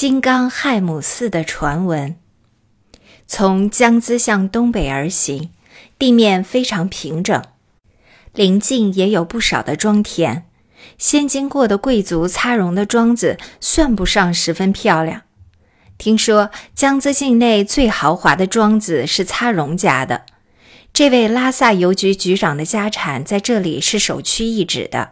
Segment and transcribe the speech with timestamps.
[0.00, 2.14] 金刚亥母寺的传闻。
[3.26, 5.50] 从江孜向东北而行，
[5.98, 7.42] 地面非常平整，
[8.32, 10.46] 邻近也有不少的庄田。
[10.98, 15.22] 先经过的贵族擦绒的庄子算不上十分漂亮。
[15.98, 20.26] 听说江孜境内最豪华的庄子是擦绒家的，
[20.92, 25.10] 这位拉萨邮局局长的家产在这里是首屈一指的。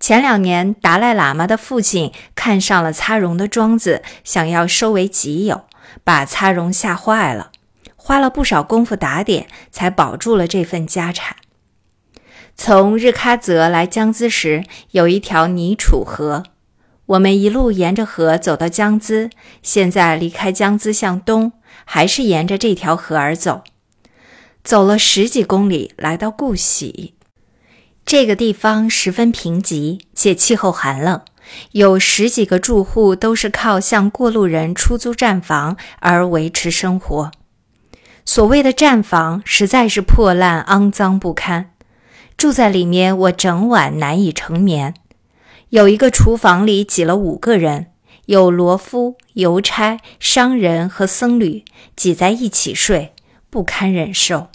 [0.00, 5.62] 前两年，达赖喇嘛的父亲看上了擦绒的庄子，想要收为己有，
[6.04, 7.50] 把擦绒吓坏了，
[7.96, 11.36] 花了不少功夫打点，才保住了这份家产。
[12.56, 16.44] 从日喀则来江孜时，有一条尼楚河，
[17.06, 19.30] 我们一路沿着河走到江孜，
[19.62, 21.52] 现在离开江孜向东，
[21.84, 23.62] 还是沿着这条河而走，
[24.62, 27.14] 走了十几公里，来到固喜。
[28.08, 31.20] 这个地方十分贫瘠，且气候寒冷，
[31.72, 37.30] 有十几个住户都是靠向过路人出租站房而维持生活。
[38.24, 41.72] 所谓的站房实在是破烂肮脏不堪，
[42.38, 44.94] 住在里面我整晚难以成眠。
[45.68, 47.88] 有一个厨房里挤了五个人，
[48.24, 51.62] 有罗夫、邮差、商人和僧侣
[51.94, 53.12] 挤在一起睡，
[53.50, 54.48] 不堪忍受。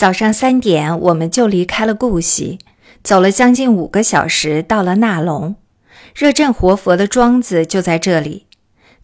[0.00, 2.58] 早上三点，我们就离开了固喜，
[3.04, 5.56] 走了将近五个小时，到了纳龙。
[6.14, 8.46] 热振活佛的庄子就在这里。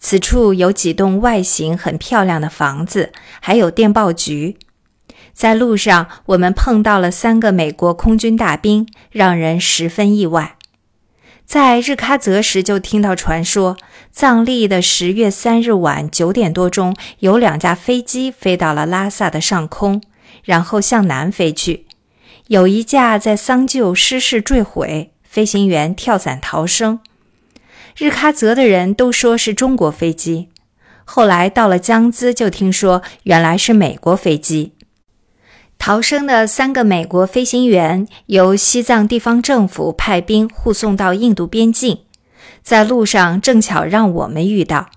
[0.00, 4.56] 此处有几栋外形很漂亮的房子，还有电报局。
[5.34, 10.56] 在路上，我们碰到了三个美国空军大兵，让人十分意外。
[11.44, 13.77] 在日喀则时就听到传说，
[14.10, 20.00] 藏历的十月三日晚九点多钟，有两架飞机飞到了拉萨的上空。
[20.45, 21.87] 然后向南飞去，
[22.48, 27.01] 有一架在桑就失事坠毁，飞行员跳伞逃生。
[27.97, 30.48] 日喀则的人都说是中国飞机，
[31.05, 34.73] 后来到了江孜就听说原来是美国飞机。
[35.78, 42.00] 逃生的三个美国飞行员由西藏地方政府派兵护送到印度边境，
[42.62, 44.91] 在路上正巧让我们遇到。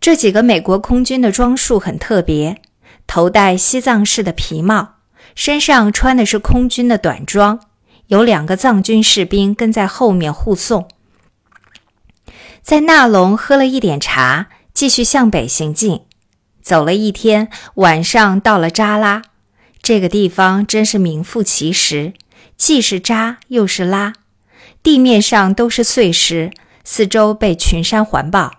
[0.00, 2.60] 这几个美国空军的装束很特别。
[3.14, 4.94] 头戴西藏式的皮帽，
[5.34, 7.60] 身上穿的是空军的短装，
[8.06, 10.88] 有两个藏军士兵跟在后面护送。
[12.62, 16.00] 在纳龙喝了一点茶，继续向北行进，
[16.62, 19.20] 走了一天，晚上到了扎拉。
[19.82, 22.14] 这个地方真是名副其实，
[22.56, 24.14] 既是扎又是拉，
[24.82, 26.50] 地面上都是碎石，
[26.82, 28.54] 四周被群山环抱。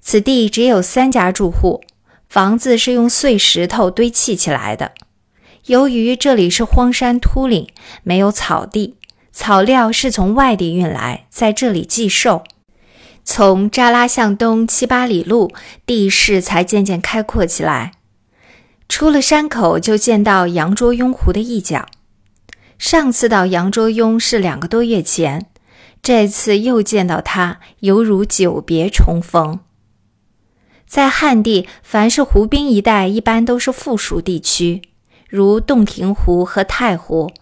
[0.00, 1.84] 此地只有三家住户。
[2.32, 4.92] 房子是用碎石头堆砌起来的。
[5.66, 7.68] 由于这里是荒山秃岭，
[8.02, 8.96] 没有草地，
[9.30, 12.42] 草料是从外地运来，在这里寄售。
[13.22, 15.52] 从扎拉向东七八里路，
[15.84, 17.92] 地势才渐渐开阔起来。
[18.88, 21.86] 出了山口，就见到羊卓雍湖的一角。
[22.78, 25.50] 上次到羊卓雍是两个多月前，
[26.02, 29.60] 这次又见到它，犹如久别重逢。
[30.92, 34.82] 在汉地，凡是湖滨一带，一般都是富庶地区，
[35.26, 37.32] 如洞庭湖和太湖。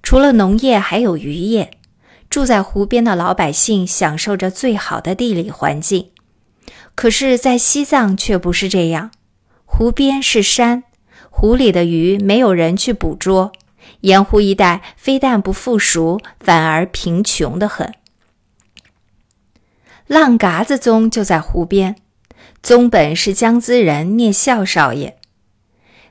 [0.00, 1.72] 除了农业，还有渔业。
[2.30, 6.10] 住在湖边的老百姓享受着最好的地理环境。
[6.94, 9.10] 可是，在西藏却不是这样。
[9.64, 10.84] 湖边是山，
[11.30, 13.50] 湖里的鱼没有人去捕捉。
[14.02, 17.92] 盐湖一带非但不富庶，反而贫穷得很。
[20.06, 21.96] 浪嘎子宗就在湖边。
[22.64, 25.18] 宗本是江孜人聂孝少爷，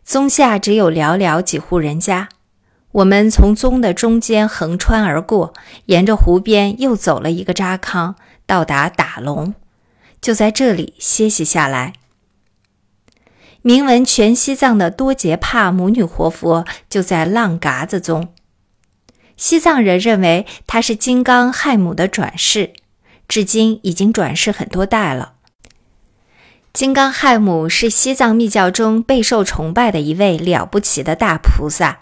[0.03, 2.29] 宗下只有寥寥几户人家。
[2.91, 5.55] 我们从宗的中间横穿而过，
[5.87, 8.13] 沿着湖边又走了一个扎康，
[8.45, 9.55] 到达打龙，
[10.21, 11.93] 就在这里歇息下来。
[13.63, 18.27] 名闻全西藏的多杰帕母女活佛就在浪嘎子宗，
[19.35, 22.73] 西藏人认为他是金刚亥母的转世，
[23.27, 25.32] 至今已经转世很多代了。
[26.73, 31.99] 金刚亥母是西藏密教中备受崇拜的一位了不起的大菩萨。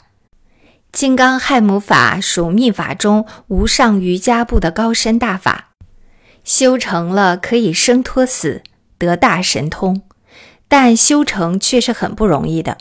[0.93, 5.71] 金刚亥母法属密法中无上瑜伽部的高深大法，
[6.45, 8.63] 修成了可以生脱死，
[8.97, 10.03] 得大神通，
[10.69, 12.77] 但修成却是很不容易的。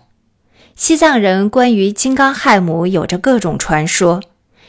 [0.76, 4.22] 西藏人关于金刚亥母有着各种传说，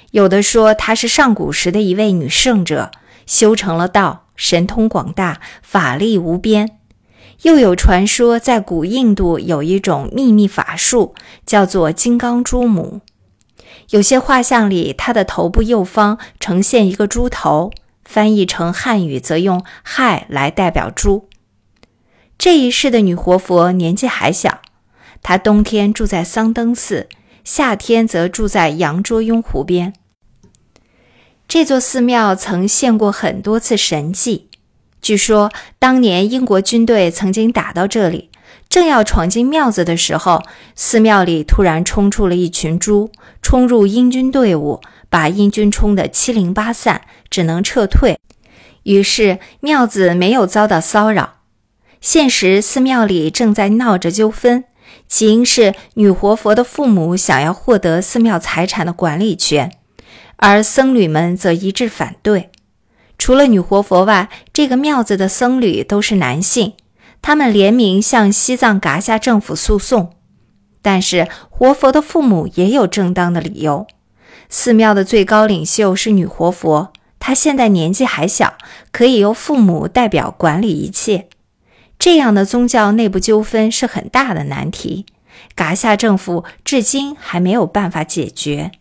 [0.10, 2.90] 有的说她是上古时的一位女圣者，
[3.28, 6.80] 修成了道，神通广大，法力无边。
[7.44, 11.16] 又有传说，在古印度有一种秘密法术，
[11.46, 13.02] 叫做金刚猪母。
[13.90, 17.72] 有些画像里，她的头部右方呈现一个猪头，
[18.06, 21.28] 翻译成汉语则用“亥”来代表猪。
[22.38, 24.62] 这一世的女活佛年纪还小，
[25.24, 27.10] 她冬天住在桑登寺，
[27.44, 29.94] 夏天则住在羊卓雍湖边。
[31.48, 34.48] 这座寺庙曾现过很多次神迹。
[35.12, 38.30] 据说当年英国军队曾经打到这里，
[38.70, 40.42] 正要闯进庙子的时候，
[40.74, 43.12] 寺庙里突然冲出了一群猪，
[43.42, 44.80] 冲入英军队伍，
[45.10, 48.18] 把英军冲得七零八散，只能撤退。
[48.84, 51.40] 于是庙子没有遭到骚扰。
[52.00, 54.64] 现实寺庙里正在闹着纠纷，
[55.10, 59.74] 起因是女活佛的父母想要获得寺庙财产的管理权，
[60.38, 62.51] 而僧侣们则一致反对。
[63.22, 66.74] 除了女活佛外，这个庙子的僧侣都是男性，
[67.22, 70.14] 他们联名向西藏噶夏政府诉讼。
[70.82, 73.86] 但是活佛的父母也有正当的理由。
[74.50, 78.56] 寺庙的最高领袖是女活佛，她现在年纪还小，
[78.92, 81.28] 可以由父母代表管理一切。
[82.00, 85.06] 这样的宗教内部纠纷是很大的难题，
[85.54, 88.72] 噶夏政府至今还没有办法解决。